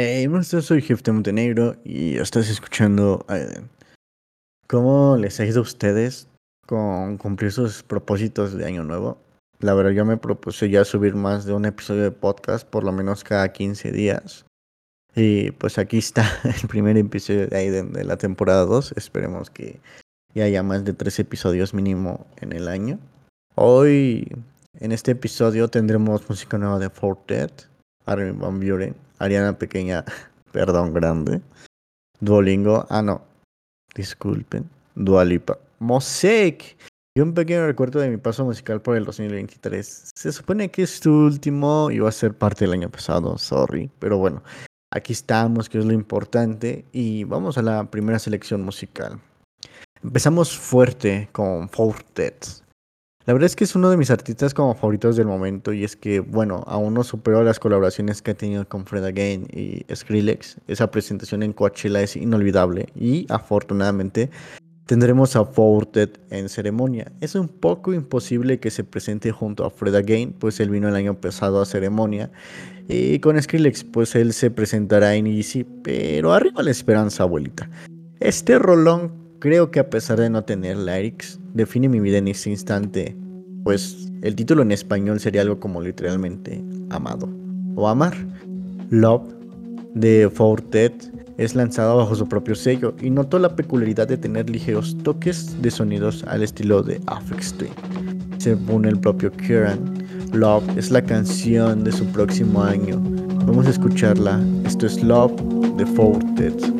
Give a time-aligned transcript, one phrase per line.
[0.00, 3.68] Hey, soy Jefe Montenegro y estás escuchando Aiden.
[4.68, 6.28] ¿Cómo les ha ido a ustedes
[6.68, 9.18] con cumplir sus propósitos de año nuevo?
[9.58, 12.92] La verdad, yo me propuse ya subir más de un episodio de podcast, por lo
[12.92, 14.46] menos cada 15 días.
[15.16, 18.92] Y pues aquí está el primer episodio de Aiden de la temporada 2.
[18.96, 19.80] Esperemos que
[20.32, 23.00] ya haya más de tres episodios mínimo en el año.
[23.56, 24.30] Hoy,
[24.78, 27.67] en este episodio, tendremos música nueva de Fortet,
[28.08, 30.04] Armin Van Buren Ariana Pequeña,
[30.52, 31.40] perdón, grande.
[32.20, 33.22] Duolingo, ah no,
[33.94, 34.68] disculpen.
[34.94, 35.58] Dualipa.
[35.78, 36.76] Mosaic.
[37.14, 40.12] Y un pequeño recuerdo de mi paso musical por el 2023.
[40.14, 43.90] Se supone que es tu último y va a ser parte del año pasado, sorry.
[43.98, 44.42] Pero bueno,
[44.92, 46.84] aquí estamos, que es lo importante.
[46.92, 49.20] Y vamos a la primera selección musical.
[50.02, 52.46] Empezamos fuerte con Fortet.
[53.28, 55.96] La verdad es que es uno de mis artistas como favoritos del momento y es
[55.96, 60.56] que, bueno, aún no superó las colaboraciones que ha tenido con Fred Again y Skrillex.
[60.66, 64.30] Esa presentación en Coachella es inolvidable y afortunadamente
[64.86, 67.12] tendremos a Fortet en ceremonia.
[67.20, 70.94] Es un poco imposible que se presente junto a Fred Again, pues él vino el
[70.94, 72.30] año pasado a ceremonia.
[72.88, 77.68] Y con Skrillex, pues él se presentará en Easy, pero arriba la esperanza, abuelita.
[78.20, 82.50] Este rolón creo que a pesar de no tener lyrics, define mi vida en este
[82.50, 83.16] instante,
[83.64, 87.28] pues el título en español sería algo como literalmente amado
[87.76, 88.14] o amar.
[88.90, 89.22] Love
[89.94, 94.96] de Fortet es lanzado bajo su propio sello y notó la peculiaridad de tener ligeros
[95.04, 97.70] toques de sonidos al estilo de Affix Twin.
[98.38, 99.78] Según el propio Kieran,
[100.32, 103.00] Love es la canción de su próximo año.
[103.46, 104.40] Vamos a escucharla.
[104.64, 105.32] Esto es Love
[105.76, 106.77] de Fortet.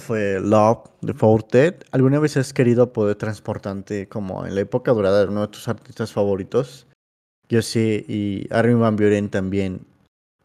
[0.00, 1.74] Fue Love de Forted.
[1.92, 5.68] ¿Alguna vez has querido poder transportarte como en la época dorada de uno de tus
[5.68, 6.88] artistas favoritos?
[7.48, 9.86] Yo sí, y Armin Van Buren también.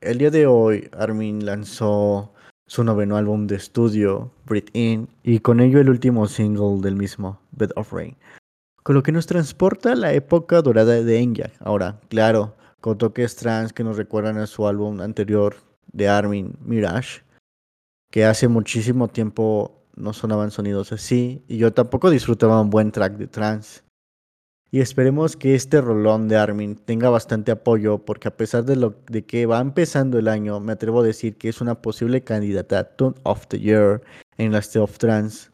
[0.02, 2.32] El día de hoy, Armin lanzó
[2.68, 7.40] su noveno álbum de estudio, Breathe In, y con ello el último single del mismo,
[7.52, 8.16] Bed of Rain.
[8.84, 11.52] Con lo que nos transporta a la época dorada de Enya.
[11.60, 15.56] Ahora, claro, con toques trans que nos recuerdan a su álbum anterior
[15.92, 17.25] de Armin, Mirage,
[18.12, 23.18] que hace muchísimo tiempo no sonaban sonidos así, y yo tampoco disfrutaba un buen track
[23.18, 23.82] de trance.
[24.72, 28.96] Y esperemos que este rolón de Armin tenga bastante apoyo, porque a pesar de, lo,
[29.10, 32.80] de que va empezando el año, me atrevo a decir que es una posible candidata
[32.80, 34.02] a Tune of the Year
[34.38, 35.50] en la State of Trance.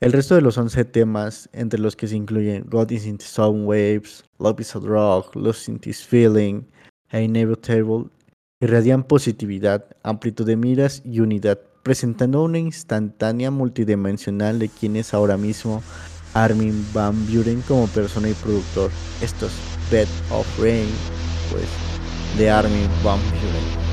[0.00, 3.24] El resto de los 11 temas, entre los que se incluyen God is in the
[3.24, 6.66] Sound Waves, Love is a Drug, Losing This Feeling,
[7.12, 8.10] e Inevitable,
[8.60, 15.36] irradian positividad, amplitud de miras y unidad, presentando una instantánea multidimensional de quien es ahora
[15.36, 15.82] mismo
[16.32, 18.90] Armin Van Buren como persona y productor.
[19.20, 19.52] Esto es
[19.90, 20.88] Bed of Rain,
[21.50, 21.66] pues,
[22.38, 23.86] de Armin Van Buren.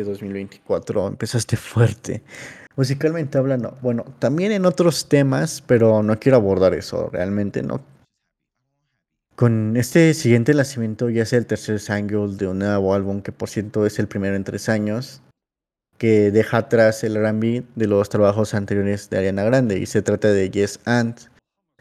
[0.00, 2.22] Wow, cálmate 2024, empezaste fuerte.
[2.76, 7.80] Musicalmente hablando, bueno, también en otros temas, pero no quiero abordar eso, realmente no.
[9.34, 13.48] Con este siguiente lanzamiento ya es el tercer single de un nuevo álbum que por
[13.48, 15.20] cierto es el primero en tres años,
[15.98, 20.28] que deja atrás el R&B de los trabajos anteriores de Ariana Grande y se trata
[20.28, 21.31] de Yes and.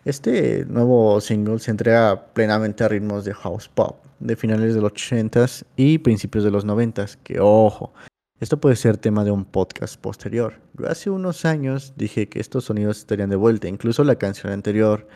[0.03, 4.93] Este nuevo single se entrega plenamente a ritmos de house pop de finales de los
[4.93, 7.93] 80s y principios de los 90s, que ojo,
[8.39, 10.55] esto puede ser tema de un podcast posterior.
[10.73, 15.07] Yo hace unos años dije que estos sonidos estarían de vuelta, incluso la canción anterior,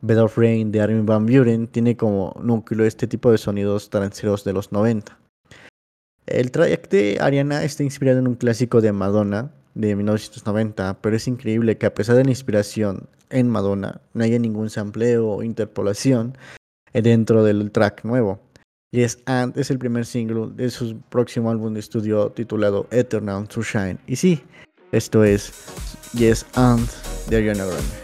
[0.00, 4.42] Bed of Rain de Armin Van Buren, tiene como núcleo este tipo de sonidos tranceros
[4.42, 5.16] de los 90.
[6.26, 11.28] El track de Ariana está inspirado en un clásico de Madonna de 1990, pero es
[11.28, 16.36] increíble que a pesar de la inspiración en Madonna no haya ningún sampleo o interpolación
[16.92, 18.40] dentro del track nuevo.
[18.92, 23.62] Yes and es el primer single de su próximo álbum de estudio titulado Eternal to
[23.62, 23.98] Shine.
[24.06, 24.40] Y sí,
[24.92, 25.52] esto es
[26.12, 26.88] Yes and
[27.28, 28.03] de Ariana Grande.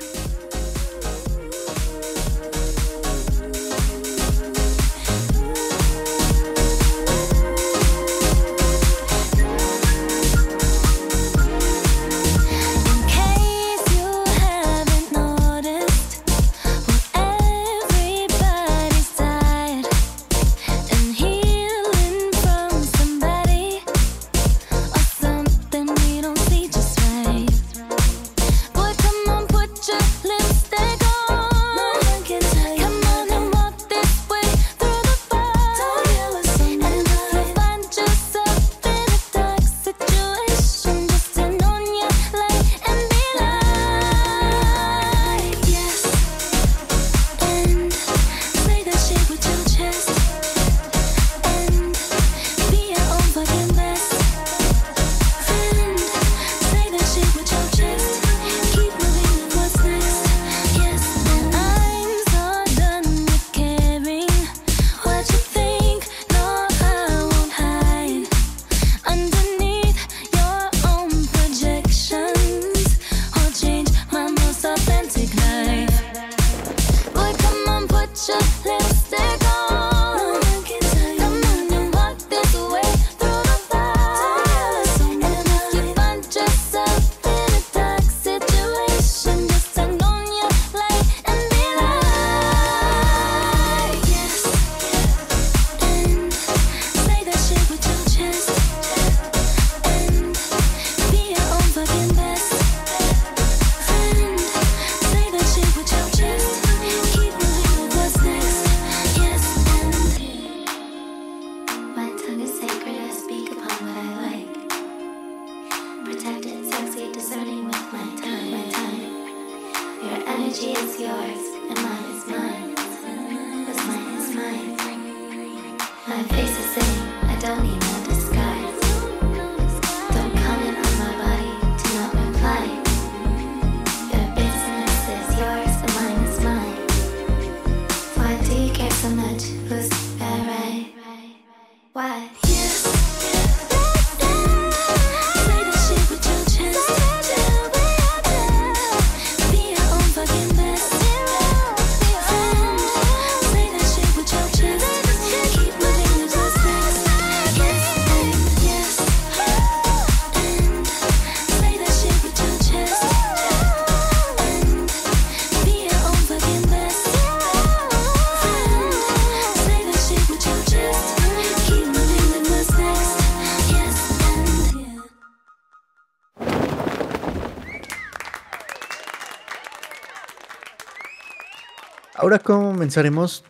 [182.31, 183.43] Ahora comenzaremos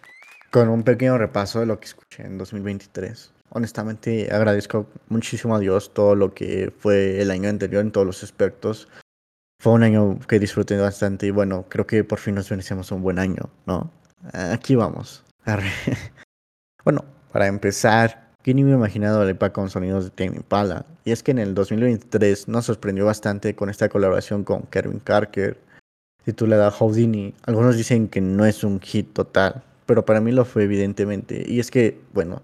[0.50, 3.30] con un pequeño repaso de lo que escuché en 2023.
[3.50, 8.22] Honestamente agradezco muchísimo a Dios todo lo que fue el año anterior en todos los
[8.22, 8.88] aspectos.
[9.60, 13.02] Fue un año que disfruté bastante y bueno, creo que por fin nos merecemos un
[13.02, 13.90] buen año, ¿no?
[14.32, 15.24] Aquí vamos.
[16.82, 20.86] Bueno, para empezar, ¿quién iba imaginado el EPA con sonidos de Tame Impala?
[21.04, 25.58] Y es que en el 2023 nos sorprendió bastante con esta colaboración con Kevin Carker,
[26.24, 27.34] titulada Houdini.
[27.44, 31.44] Algunos dicen que no es un hit total, pero para mí lo fue evidentemente.
[31.46, 32.42] Y es que, bueno,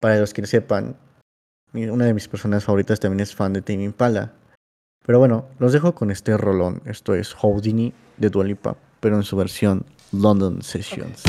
[0.00, 0.96] para los que sepan,
[1.72, 4.32] mi- una de mis personas favoritas también es fan de Tame Impala.
[5.06, 6.82] Pero bueno, los dejo con este rolón.
[6.84, 11.22] Esto es Houdini de Dua Lipa, pero en su versión London Sessions.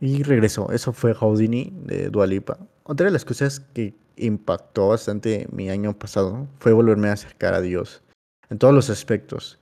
[0.00, 0.72] Y regresó.
[0.72, 2.58] Eso fue Houdini de Dualipa.
[2.84, 7.60] Otra de las cosas que impactó bastante mi año pasado fue volverme a acercar a
[7.60, 8.02] Dios.
[8.48, 9.58] En todos los aspectos.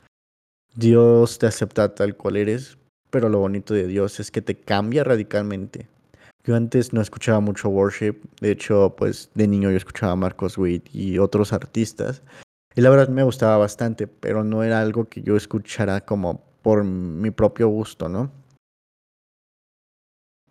[0.74, 2.78] Dios te acepta tal cual eres,
[3.10, 5.88] pero lo bonito de Dios es que te cambia radicalmente.
[6.44, 10.56] Yo antes no escuchaba mucho worship, de hecho, pues de niño yo escuchaba a Marcos
[10.56, 12.22] Witt y otros artistas,
[12.74, 16.84] y la verdad me gustaba bastante, pero no era algo que yo escuchara como por
[16.84, 18.30] mi propio gusto, ¿no?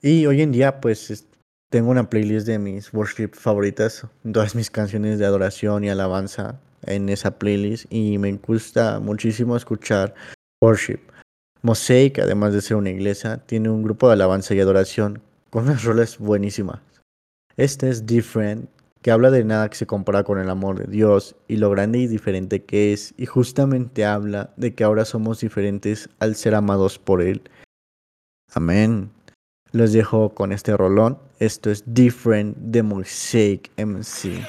[0.08, 1.28] Y hoy en día, pues es-
[1.70, 7.10] tengo una playlist de mis worship favoritas, todas mis canciones de adoración y alabanza en
[7.10, 10.15] esa playlist, y me gusta muchísimo escuchar
[10.62, 11.02] worship.
[11.62, 15.84] Mosaic, además de ser una iglesia, tiene un grupo de alabanza y adoración con unas
[15.84, 16.80] rolas buenísimas.
[17.58, 18.70] Este es Different,
[19.02, 22.00] que habla de nada que se compara con el amor de Dios y lo grande
[22.00, 26.98] y diferente que es, y justamente habla de que ahora somos diferentes al ser amados
[26.98, 27.41] por Él.
[28.54, 29.16] Amén.
[29.71, 31.19] Los dejo con este rolón.
[31.39, 34.41] Esto es Different de Mosaic MC.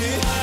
[0.00, 0.39] Yeah.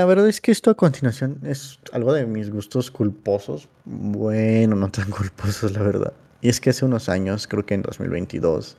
[0.00, 3.68] la verdad es que esto a continuación es algo de mis gustos culposos.
[3.84, 6.14] Bueno, no tan culposos, la verdad.
[6.40, 8.78] Y es que hace unos años, creo que en 2022,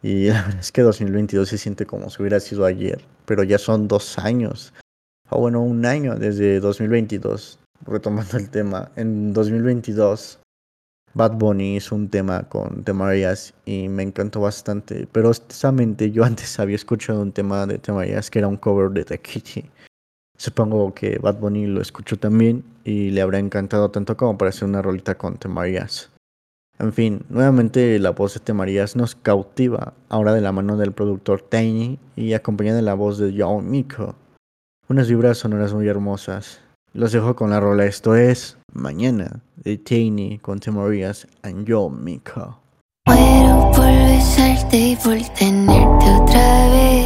[0.00, 3.58] y la verdad es que 2022 se siente como si hubiera sido ayer, pero ya
[3.58, 4.72] son dos años,
[5.28, 8.92] o bueno, un año desde 2022, retomando el tema.
[8.94, 10.38] En 2022,
[11.14, 16.22] Bad Bunny hizo un tema con The Marias y me encantó bastante, pero justamente yo
[16.22, 19.64] antes había escuchado un tema de The Marias que era un cover de The Kitty.
[20.36, 24.68] Supongo que Bad Bunny lo escuchó también y le habrá encantado tanto como para hacer
[24.68, 26.10] una rolita con Temarías.
[26.78, 31.40] En fin, nuevamente la voz de Temarías nos cautiva, ahora de la mano del productor
[31.40, 34.16] Tiny y acompañada de la voz de John Miko.
[34.88, 36.60] Unas vibras sonoras muy hermosas.
[36.92, 42.58] Los dejo con la rola, esto es Mañana de Tiny con Temarías and John Miko.
[43.04, 47.03] Por besarte y por tenerte otra vez.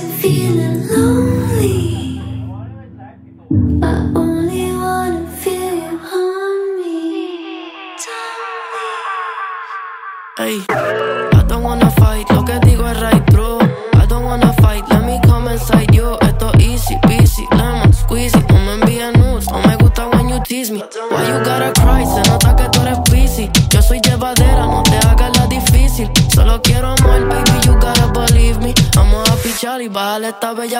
[0.00, 2.01] feeling lonely.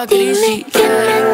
[0.09, 1.32] Dime que me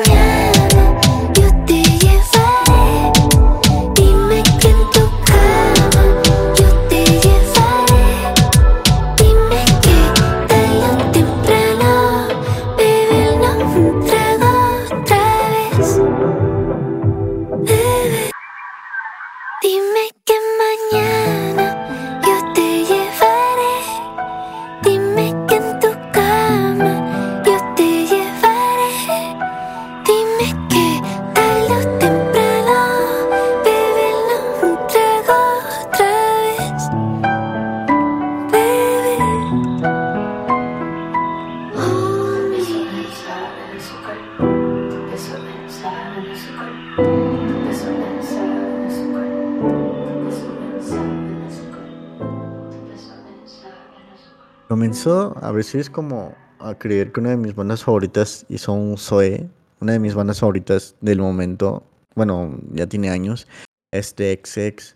[54.68, 59.48] Comenzó a veces como a creer que una de mis bandas favoritas hizo un Zoe,
[59.80, 61.82] una de mis bandas favoritas del momento,
[62.14, 63.48] bueno, ya tiene años,
[63.90, 64.94] es de XX.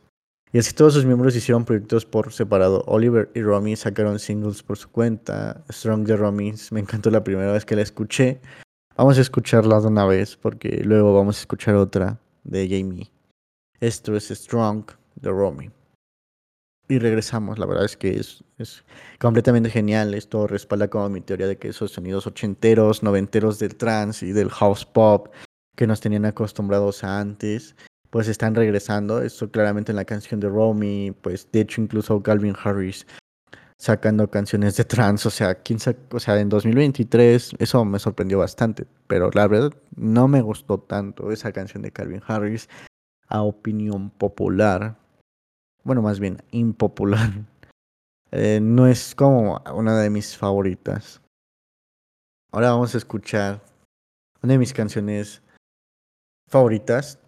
[0.53, 2.85] Y así todos sus miembros hicieron proyectos por separado.
[2.87, 5.65] Oliver y Romy sacaron singles por su cuenta.
[5.73, 8.43] Strong de Romy me encantó la primera vez que la escuché.
[8.95, 13.11] Vamos a escucharla de una vez porque luego vamos a escuchar otra de Jamie.
[13.81, 14.85] Esto es Strong
[15.17, 15.71] de Romy.
[16.93, 18.85] Y regresamos, la verdad es que es, es
[19.19, 20.13] completamente genial.
[20.13, 24.51] Esto respalda como mi teoría de que esos sonidos ochenteros, noventeros del trance y del
[24.51, 25.29] house pop
[25.75, 27.77] que nos tenían acostumbrados a antes,
[28.11, 29.23] pues están regresando.
[29.23, 33.07] Esto claramente en la canción de Romy, pues de hecho incluso Calvin Harris
[33.79, 38.39] sacando canciones de trance, o sea, ¿quién sac- o sea, en 2023 eso me sorprendió
[38.39, 42.69] bastante, pero la verdad no me gustó tanto esa canción de Calvin Harris
[43.29, 44.99] a opinión popular,
[45.85, 47.31] bueno, más bien impopular.
[48.35, 51.21] Eh, no es como una de mis favoritas.
[52.51, 53.61] Ahora vamos a escuchar
[54.43, 55.43] una de mis canciones
[56.49, 57.19] favoritas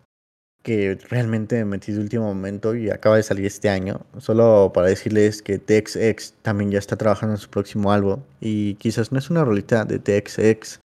[0.63, 4.01] que realmente me metí de último momento y acaba de salir este año.
[4.19, 9.13] Solo para decirles que TXX también ya está trabajando en su próximo álbum y quizás
[9.13, 10.81] no es una rolita de TXX,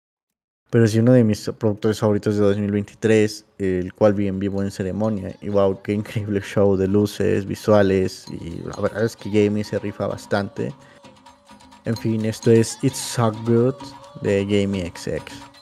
[0.69, 4.71] pero sí uno de mis productores favoritos de 2023, el cual vi en vivo en
[4.71, 5.35] ceremonia.
[5.41, 9.79] Y wow, qué increíble show de luces, visuales y la verdad es que Jamie se
[9.79, 10.73] rifa bastante.
[11.85, 13.75] En fin, esto es It's So Good
[14.21, 15.56] de Jamie XX.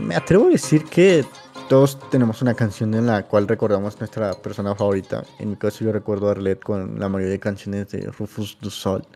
[0.00, 1.24] Me atrevo a decir que
[1.68, 5.24] todos tenemos una canción en la cual recordamos nuestra persona favorita.
[5.38, 8.70] En mi caso yo recuerdo a Arlette con la mayoría de canciones de Rufus du
[8.70, 9.06] Sol.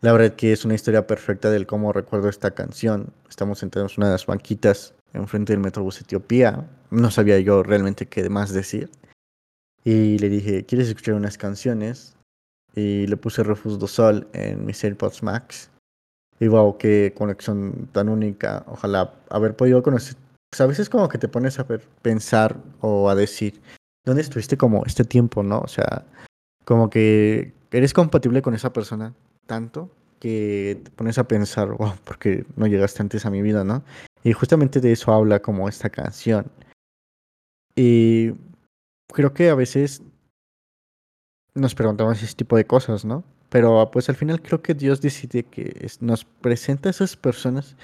[0.00, 3.12] La verdad que es una historia perfecta del cómo recuerdo esta canción.
[3.28, 6.68] Estamos sentados en una de las banquitas enfrente del Metrobús Etiopía.
[6.90, 8.90] No sabía yo realmente qué más decir.
[9.84, 12.16] Y le dije, ¿quieres escuchar unas canciones?
[12.74, 15.69] Y le puse Rufus du Sol en mis AirPods Max.
[16.40, 18.64] Y wow, qué conexión tan única.
[18.66, 20.16] Ojalá haber podido conocer.
[20.50, 23.60] Pues a veces como que te pones a ver, pensar o a decir,
[24.04, 25.60] ¿dónde estuviste como este tiempo, no?
[25.60, 26.04] O sea,
[26.64, 29.14] como que eres compatible con esa persona
[29.46, 33.82] tanto que te pones a pensar, wow, porque no llegaste antes a mi vida, ¿no?
[34.22, 36.46] Y justamente de eso habla como esta canción.
[37.74, 38.32] Y
[39.12, 40.02] creo que a veces
[41.54, 43.24] nos preguntamos ese tipo de cosas, ¿no?
[43.50, 47.76] Pero pues al final creo que Dios decide que nos presenta a esas personas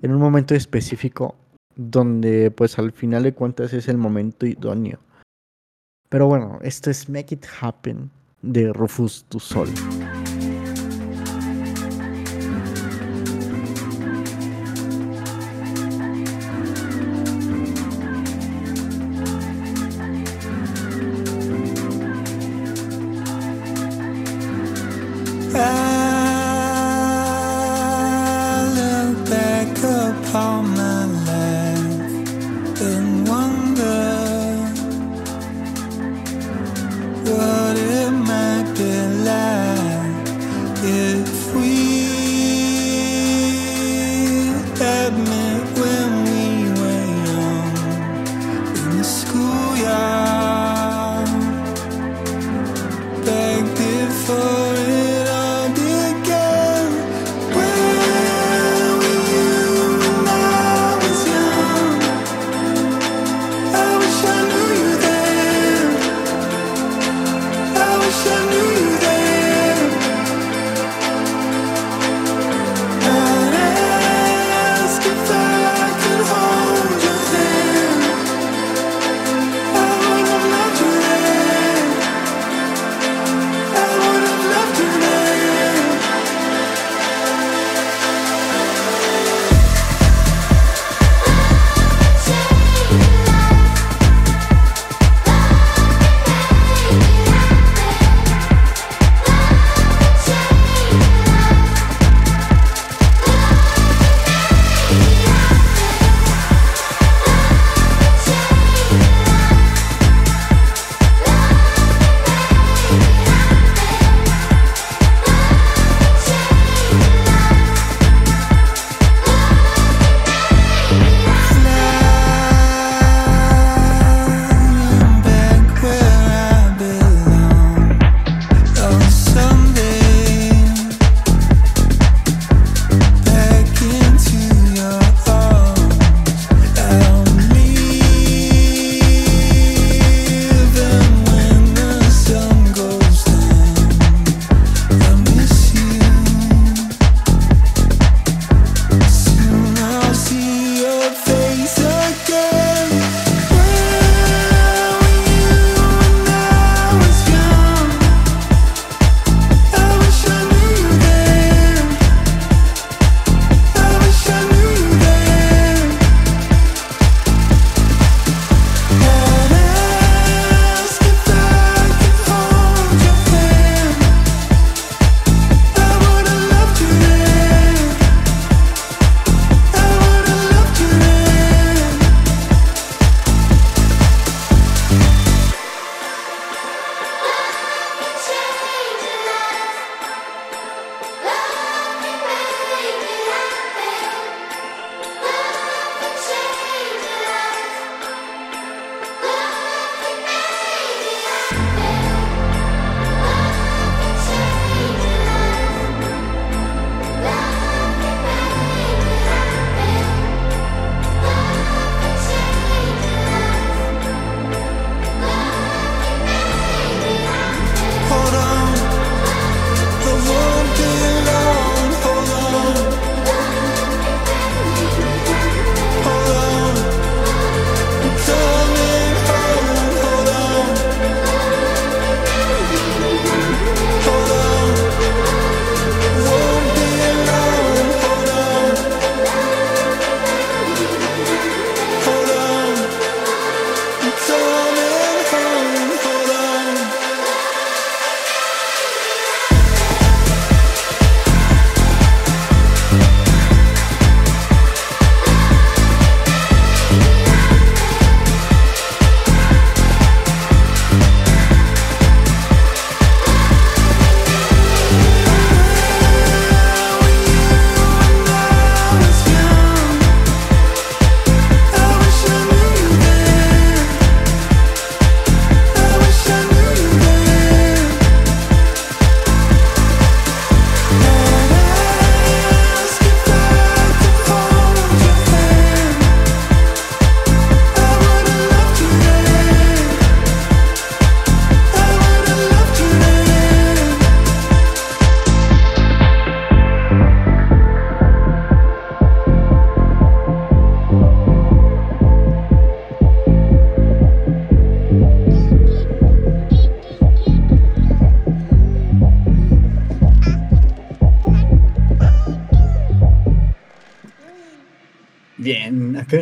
[0.00, 1.34] en un momento específico
[1.74, 4.98] donde pues al final de cuentas es el momento idóneo.
[6.08, 8.10] Pero bueno, esto es Make It Happen
[8.42, 9.68] de Rufus Du Sol.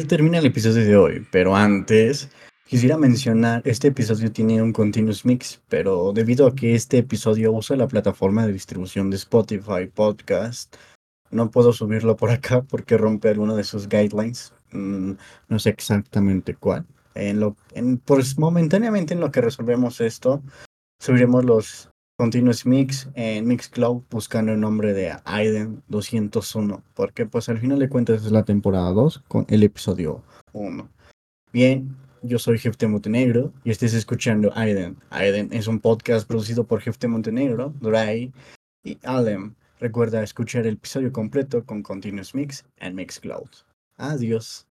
[0.09, 2.29] Termina el episodio de hoy, pero antes
[2.67, 7.77] quisiera mencionar, este episodio tiene un continuous mix, pero debido a que este episodio usa
[7.77, 10.75] la plataforma de distribución de Spotify Podcast,
[11.31, 15.13] no puedo subirlo por acá porque rompe alguno de sus guidelines, mm,
[15.49, 16.85] no sé exactamente cuál.
[17.15, 20.43] En lo, en, pues momentáneamente en lo que resolvemos esto,
[21.01, 27.59] subiremos los continuous mix en Mixcloud buscando el nombre de Aiden 201, porque pues al
[27.59, 30.89] final de cuentas es la temporada 2 con el episodio 1.
[31.53, 34.97] Bien, yo soy Jefte Montenegro y estés escuchando Aiden.
[35.11, 38.33] Aiden es un podcast producido por Jefte Montenegro, Dry
[38.85, 39.55] y Alem.
[39.81, 43.51] Recuerda escuchar el episodio completo con Continuous Mix en Mixcloud.
[43.97, 44.67] Adiós.